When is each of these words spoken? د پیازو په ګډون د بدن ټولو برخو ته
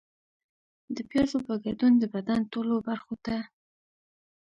د 0.95 0.97
پیازو 1.09 1.37
په 1.47 1.53
ګډون 1.65 1.93
د 1.99 2.03
بدن 2.13 2.39
ټولو 2.51 2.73
برخو 2.87 3.15
ته 3.25 3.37